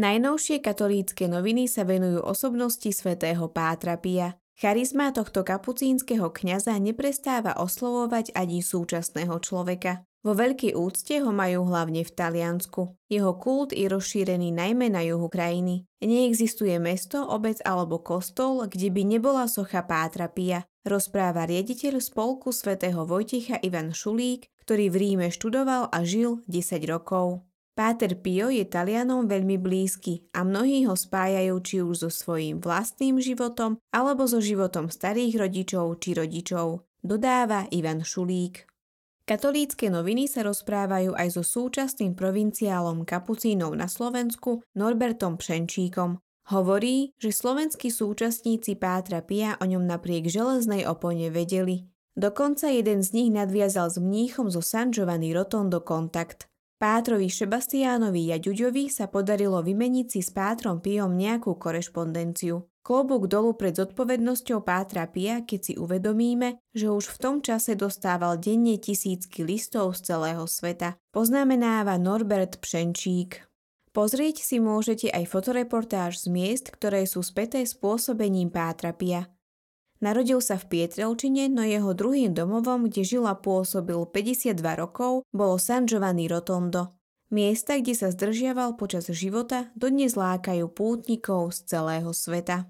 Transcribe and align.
Najnovšie 0.00 0.64
katolícke 0.64 1.28
noviny 1.28 1.68
sa 1.68 1.84
venujú 1.84 2.24
osobnosti 2.24 2.88
svätého 2.88 3.52
Pátra 3.52 4.00
Pia. 4.00 4.32
Charizma 4.56 5.12
tohto 5.12 5.44
kapucínskeho 5.44 6.32
kňaza 6.32 6.72
neprestáva 6.80 7.60
oslovovať 7.60 8.32
ani 8.32 8.64
súčasného 8.64 9.36
človeka. 9.44 10.00
Vo 10.24 10.32
veľkej 10.32 10.72
úcte 10.72 11.20
ho 11.20 11.28
majú 11.36 11.68
hlavne 11.68 12.00
v 12.00 12.12
Taliansku. 12.16 12.96
Jeho 13.12 13.36
kult 13.36 13.76
je 13.76 13.92
rozšírený 13.92 14.56
najmä 14.56 14.88
na 14.88 15.04
juhu 15.04 15.28
krajiny. 15.28 15.84
Neexistuje 16.00 16.80
mesto, 16.80 17.20
obec 17.20 17.60
alebo 17.60 18.00
kostol, 18.00 18.72
kde 18.72 18.88
by 18.88 19.04
nebola 19.04 19.52
socha 19.52 19.84
Pátra 19.84 20.32
Pia, 20.32 20.64
rozpráva 20.80 21.44
riaditeľ 21.44 22.00
spolku 22.00 22.56
svätého 22.56 23.04
Vojtecha 23.04 23.60
Ivan 23.60 23.92
Šulík, 23.92 24.48
ktorý 24.64 24.88
v 24.88 24.96
Ríme 24.96 25.28
študoval 25.28 25.92
a 25.92 25.98
žil 26.08 26.40
10 26.48 26.88
rokov. 26.88 27.49
Páter 27.80 28.12
Pio 28.12 28.52
je 28.52 28.60
Talianom 28.68 29.24
veľmi 29.24 29.56
blízky 29.56 30.28
a 30.36 30.44
mnohí 30.44 30.84
ho 30.84 30.92
spájajú 30.92 31.56
či 31.64 31.80
už 31.80 32.04
so 32.04 32.10
svojím 32.12 32.60
vlastným 32.60 33.16
životom 33.16 33.80
alebo 33.88 34.28
so 34.28 34.36
životom 34.36 34.92
starých 34.92 35.48
rodičov 35.48 35.96
či 36.04 36.12
rodičov, 36.12 36.84
dodáva 37.00 37.64
Ivan 37.72 38.04
Šulík. 38.04 38.68
Katolícke 39.24 39.88
noviny 39.88 40.28
sa 40.28 40.44
rozprávajú 40.44 41.16
aj 41.16 41.28
so 41.32 41.40
súčasným 41.40 42.12
provinciálom 42.12 43.08
kapucínov 43.08 43.72
na 43.72 43.88
Slovensku 43.88 44.60
Norbertom 44.76 45.40
Pšenčíkom. 45.40 46.20
Hovorí, 46.52 47.16
že 47.16 47.32
slovenskí 47.32 47.88
súčasníci 47.88 48.76
Pátra 48.76 49.24
Pia 49.24 49.56
o 49.56 49.64
ňom 49.64 49.88
napriek 49.88 50.28
železnej 50.28 50.84
opone 50.84 51.32
vedeli. 51.32 51.88
Dokonca 52.12 52.68
jeden 52.68 53.00
z 53.00 53.16
nich 53.16 53.32
nadviazal 53.32 53.88
s 53.88 53.96
mníchom 53.96 54.52
zo 54.52 54.60
San 54.60 54.92
Giovanni 54.92 55.32
Rotondo 55.32 55.80
kontakt. 55.80 56.44
Pátrovi 56.80 57.28
Šebastiánovi 57.28 58.32
Jaďuďovi 58.32 58.88
sa 58.88 59.04
podarilo 59.04 59.60
vymeniť 59.60 60.06
si 60.08 60.24
s 60.24 60.32
Pátrom 60.32 60.80
Pijom 60.80 61.12
nejakú 61.12 61.60
korešpondenciu. 61.60 62.64
Klobúk 62.80 63.28
dolu 63.28 63.52
pred 63.52 63.76
zodpovednosťou 63.76 64.64
Pátra 64.64 65.04
Pia, 65.04 65.44
keď 65.44 65.60
si 65.60 65.74
uvedomíme, 65.76 66.56
že 66.72 66.88
už 66.88 67.12
v 67.12 67.20
tom 67.20 67.36
čase 67.44 67.76
dostával 67.76 68.40
denne 68.40 68.80
tisícky 68.80 69.44
listov 69.44 69.92
z 70.00 70.08
celého 70.08 70.48
sveta, 70.48 70.96
poznamenáva 71.12 72.00
Norbert 72.00 72.64
Pšenčík. 72.64 73.44
Pozrieť 73.92 74.40
si 74.40 74.56
môžete 74.56 75.12
aj 75.12 75.28
fotoreportáž 75.28 76.16
z 76.16 76.32
miest, 76.32 76.72
ktoré 76.72 77.04
sú 77.04 77.20
späté 77.20 77.60
spôsobením 77.60 78.48
Pátra 78.48 78.96
Pia. 78.96 79.28
Narodil 80.00 80.40
sa 80.40 80.56
v 80.56 80.64
Pietrelčine, 80.64 81.52
no 81.52 81.60
jeho 81.60 81.92
druhým 81.92 82.32
domovom, 82.32 82.88
kde 82.88 83.04
žil 83.04 83.28
a 83.28 83.36
pôsobil 83.36 84.00
52 84.08 84.56
rokov, 84.80 85.28
bolo 85.28 85.60
San 85.60 85.84
Giovanni 85.84 86.24
Rotondo. 86.24 86.96
Miesta, 87.30 87.78
kde 87.78 87.94
sa 87.94 88.10
zdržiaval 88.10 88.74
počas 88.80 89.06
života, 89.12 89.70
dodnes 89.78 90.18
lákajú 90.18 90.66
pútnikov 90.72 91.54
z 91.54 91.68
celého 91.68 92.10
sveta. 92.10 92.66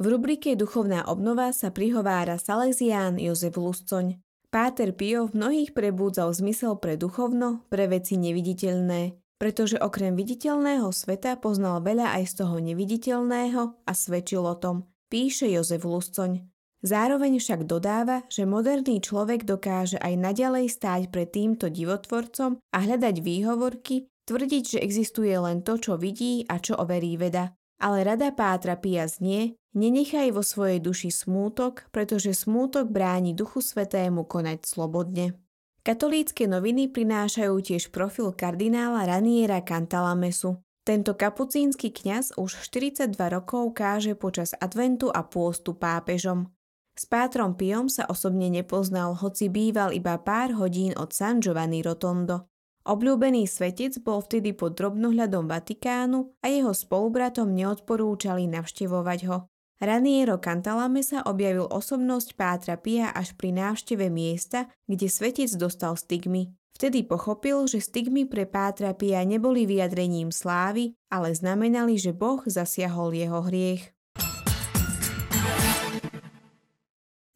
V 0.00 0.08
rubrike 0.08 0.56
Duchovná 0.56 1.04
obnova 1.06 1.52
sa 1.52 1.68
prihovára 1.68 2.40
Salesián 2.40 3.20
Jozef 3.20 3.54
Luscoň. 3.54 4.18
Páter 4.50 4.96
Pio 4.96 5.30
v 5.30 5.36
mnohých 5.38 5.70
prebúdzal 5.76 6.34
zmysel 6.34 6.80
pre 6.82 6.98
duchovno, 6.98 7.62
pre 7.70 7.86
veci 7.86 8.18
neviditeľné, 8.18 9.14
pretože 9.38 9.78
okrem 9.78 10.18
viditeľného 10.18 10.90
sveta 10.90 11.38
poznal 11.38 11.78
veľa 11.86 12.18
aj 12.18 12.24
z 12.26 12.32
toho 12.42 12.58
neviditeľného 12.58 13.86
a 13.86 13.92
svedčil 13.94 14.42
o 14.42 14.58
tom, 14.58 14.90
píše 15.06 15.46
Jozef 15.46 15.86
Luscoň. 15.86 16.49
Zároveň 16.80 17.36
však 17.36 17.68
dodáva, 17.68 18.24
že 18.32 18.48
moderný 18.48 19.04
človek 19.04 19.44
dokáže 19.44 20.00
aj 20.00 20.14
naďalej 20.16 20.72
stáť 20.72 21.12
pred 21.12 21.28
týmto 21.28 21.68
divotvorcom 21.68 22.56
a 22.56 22.78
hľadať 22.80 23.20
výhovorky, 23.20 24.08
tvrdiť, 24.24 24.64
že 24.76 24.78
existuje 24.80 25.36
len 25.36 25.60
to, 25.60 25.76
čo 25.76 26.00
vidí 26.00 26.48
a 26.48 26.56
čo 26.56 26.80
overí 26.80 27.20
veda. 27.20 27.52
Ale 27.80 28.04
rada 28.04 28.32
Pátra 28.32 28.80
Pia 28.80 29.04
znie, 29.08 29.60
nenechaj 29.76 30.32
vo 30.32 30.40
svojej 30.40 30.80
duši 30.80 31.12
smútok, 31.12 31.88
pretože 31.92 32.32
smútok 32.32 32.88
bráni 32.88 33.36
Duchu 33.36 33.60
Svetému 33.60 34.24
konať 34.24 34.64
slobodne. 34.64 35.36
Katolícke 35.80 36.44
noviny 36.44 36.92
prinášajú 36.92 37.56
tiež 37.56 37.88
profil 37.88 38.36
kardinála 38.36 39.08
Raniera 39.08 39.64
Cantalamesu. 39.64 40.60
Tento 40.84 41.16
kapucínsky 41.16 41.88
kňaz 41.92 42.36
už 42.36 42.68
42 42.68 43.16
rokov 43.16 43.72
káže 43.72 44.12
počas 44.12 44.52
adventu 44.56 45.08
a 45.08 45.24
pôstu 45.24 45.72
pápežom. 45.72 46.52
S 47.00 47.08
Pátrom 47.08 47.56
Piom 47.56 47.88
sa 47.88 48.04
osobne 48.12 48.52
nepoznal, 48.52 49.16
hoci 49.16 49.48
býval 49.48 49.96
iba 49.96 50.20
pár 50.20 50.52
hodín 50.60 50.92
od 51.00 51.16
San 51.16 51.40
Giovanni 51.40 51.80
Rotondo. 51.80 52.52
Obľúbený 52.84 53.48
svetec 53.48 53.96
bol 54.04 54.20
vtedy 54.20 54.52
pod 54.52 54.76
drobnohľadom 54.76 55.48
Vatikánu 55.48 56.36
a 56.44 56.52
jeho 56.52 56.76
spolubratom 56.76 57.56
neodporúčali 57.56 58.44
navštevovať 58.52 59.20
ho. 59.32 59.48
Raniero 59.80 60.36
Cantalame 60.44 61.00
sa 61.00 61.24
objavil 61.24 61.64
osobnosť 61.72 62.36
Pátra 62.36 62.76
Pia 62.76 63.08
až 63.16 63.32
pri 63.32 63.56
návšteve 63.56 64.12
miesta, 64.12 64.68
kde 64.84 65.08
svetec 65.08 65.48
dostal 65.56 65.96
stigmy. 65.96 66.52
Vtedy 66.76 67.08
pochopil, 67.08 67.64
že 67.64 67.80
stigmy 67.80 68.28
pre 68.28 68.44
Pátra 68.44 68.92
Pia 68.92 69.24
neboli 69.24 69.64
vyjadrením 69.64 70.28
slávy, 70.28 71.00
ale 71.08 71.32
znamenali, 71.32 71.96
že 71.96 72.12
Boh 72.12 72.44
zasiahol 72.44 73.16
jeho 73.16 73.40
hriech. 73.48 73.88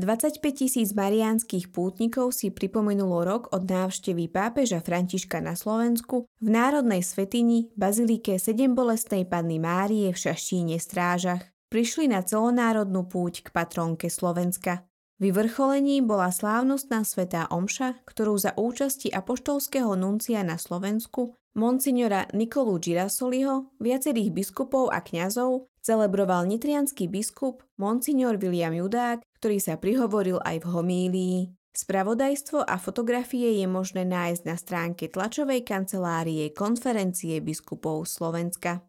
25 0.00 0.40
tisíc 0.64 0.96
mariánskych 0.96 1.68
pútnikov 1.76 2.32
si 2.32 2.48
pripomenulo 2.48 3.20
rok 3.20 3.52
od 3.52 3.68
návštevy 3.68 4.32
pápeža 4.32 4.80
Františka 4.80 5.44
na 5.44 5.52
Slovensku 5.52 6.24
v 6.40 6.48
národnej 6.48 7.04
svetini 7.04 7.68
Bazilike 7.76 8.40
7 8.40 8.72
bolestnej 8.72 9.28
Panny 9.28 9.60
Márie 9.60 10.08
v 10.08 10.16
Šaštíne 10.16 10.80
Strážach. 10.80 11.44
Prišli 11.68 12.08
na 12.08 12.24
celonárodnú 12.24 13.06
púť 13.06 13.44
k 13.44 13.48
patronke 13.52 14.08
Slovenska. 14.08 14.88
Vyvrcholením 15.20 16.08
bola 16.08 16.32
slávnostná 16.32 17.04
svetá 17.04 17.44
omša, 17.52 18.00
ktorú 18.08 18.40
za 18.40 18.56
účasti 18.56 19.12
apoštolského 19.12 19.92
nuncia 20.00 20.40
na 20.40 20.56
Slovensku 20.56 21.36
monsignora 21.52 22.24
Nikolu 22.32 22.80
Girasoliho, 22.80 23.76
viacerých 23.82 24.32
biskupov 24.32 24.88
a 24.96 25.04
kňazov 25.04 25.68
celebroval 25.84 26.48
nitrianský 26.48 27.08
biskup 27.08 27.64
monsignor 27.76 28.40
William 28.40 28.72
Judák, 28.72 29.20
ktorý 29.40 29.56
sa 29.56 29.80
prihovoril 29.80 30.36
aj 30.44 30.60
v 30.60 30.66
homílii. 30.68 31.38
Spravodajstvo 31.72 32.60
a 32.60 32.76
fotografie 32.76 33.56
je 33.56 33.64
možné 33.64 34.04
nájsť 34.04 34.42
na 34.44 34.60
stránke 34.60 35.08
tlačovej 35.08 35.64
kancelárie 35.64 36.52
konferencie 36.52 37.40
biskupov 37.40 38.04
Slovenska. 38.04 38.84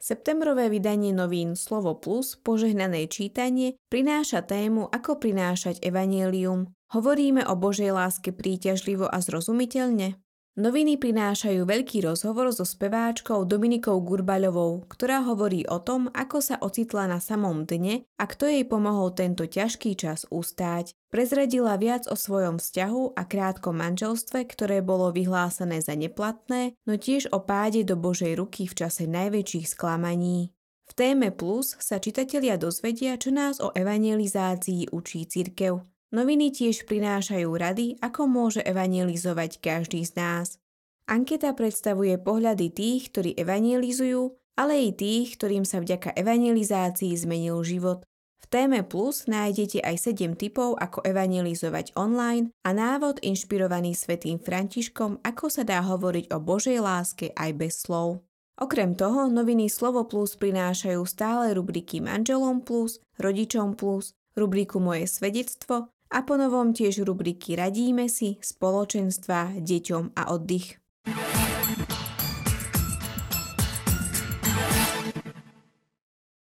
Septembrové 0.00 0.72
vydanie 0.72 1.12
novín 1.12 1.60
Slovo 1.60 1.92
Plus, 2.00 2.40
požehnané 2.40 3.04
čítanie, 3.06 3.76
prináša 3.92 4.40
tému 4.40 4.88
Ako 4.88 5.20
prinášať 5.20 5.78
evanielium. 5.84 6.72
Hovoríme 6.90 7.44
o 7.46 7.54
Božej 7.54 7.92
láske 7.94 8.32
príťažlivo 8.32 9.06
a 9.06 9.20
zrozumiteľne? 9.20 10.16
Noviny 10.58 10.98
prinášajú 10.98 11.62
veľký 11.62 12.02
rozhovor 12.02 12.50
so 12.50 12.66
speváčkou 12.66 13.46
Dominikou 13.46 14.02
Gurbaľovou, 14.02 14.82
ktorá 14.90 15.22
hovorí 15.22 15.62
o 15.70 15.78
tom, 15.78 16.10
ako 16.10 16.42
sa 16.42 16.58
ocitla 16.58 17.06
na 17.06 17.22
samom 17.22 17.62
dne 17.62 18.02
a 18.18 18.26
kto 18.26 18.50
jej 18.50 18.66
pomohol 18.66 19.14
tento 19.14 19.46
ťažký 19.46 19.94
čas 19.94 20.26
ustáť. 20.26 20.98
Prezradila 21.06 21.78
viac 21.78 22.10
o 22.10 22.18
svojom 22.18 22.58
vzťahu 22.58 23.14
a 23.14 23.22
krátkom 23.30 23.78
manželstve, 23.78 24.42
ktoré 24.50 24.82
bolo 24.82 25.14
vyhlásené 25.14 25.86
za 25.86 25.94
neplatné, 25.94 26.74
no 26.82 26.98
tiež 26.98 27.30
o 27.30 27.46
páde 27.46 27.86
do 27.86 27.94
Božej 27.94 28.34
ruky 28.34 28.66
v 28.66 28.74
čase 28.74 29.06
najväčších 29.06 29.70
sklamaní. 29.70 30.50
V 30.90 30.92
téme 30.98 31.30
Plus 31.30 31.78
sa 31.78 32.02
čitatelia 32.02 32.58
dozvedia, 32.58 33.14
čo 33.14 33.30
nás 33.30 33.62
o 33.62 33.70
evangelizácii 33.70 34.90
učí 34.90 35.30
cirkev. 35.30 35.89
Noviny 36.10 36.50
tiež 36.50 36.90
prinášajú 36.90 37.46
rady, 37.54 37.94
ako 38.02 38.26
môže 38.26 38.58
evangelizovať 38.66 39.62
každý 39.62 40.02
z 40.02 40.18
nás. 40.18 40.58
Anketa 41.06 41.54
predstavuje 41.54 42.18
pohľady 42.18 42.74
tých, 42.74 43.14
ktorí 43.14 43.38
evangelizujú, 43.38 44.34
ale 44.58 44.90
aj 44.90 44.98
tých, 44.98 45.38
ktorým 45.38 45.62
sa 45.62 45.78
vďaka 45.78 46.10
evangelizácii 46.18 47.14
zmenil 47.14 47.62
život. 47.62 48.02
V 48.42 48.46
téme 48.50 48.82
Plus 48.82 49.30
nájdete 49.30 49.86
aj 49.86 50.10
7 50.10 50.34
typov, 50.34 50.74
ako 50.82 51.06
evangelizovať 51.06 51.94
online 51.94 52.50
a 52.66 52.74
návod 52.74 53.22
inšpirovaný 53.22 53.94
svetým 53.94 54.42
Františkom, 54.42 55.22
ako 55.22 55.46
sa 55.46 55.62
dá 55.62 55.78
hovoriť 55.78 56.34
o 56.34 56.42
Božej 56.42 56.82
láske 56.82 57.30
aj 57.38 57.50
bez 57.54 57.86
slov. 57.86 58.26
Okrem 58.58 58.98
toho, 58.98 59.30
noviny 59.30 59.70
Slovo 59.70 60.02
Plus 60.10 60.34
prinášajú 60.34 61.06
stále 61.06 61.54
rubriky 61.54 62.02
Manželom 62.02 62.66
Plus, 62.66 62.98
Rodičom 63.14 63.78
Plus, 63.78 64.10
rubriku 64.34 64.82
Moje 64.82 65.06
svedectvo 65.06 65.94
a 66.10 66.26
ponovom 66.26 66.74
tiež 66.74 67.06
rubriky 67.06 67.54
Radíme 67.54 68.10
si, 68.10 68.36
spoločenstva, 68.42 69.62
deťom 69.62 70.18
a 70.18 70.34
oddych. 70.34 70.76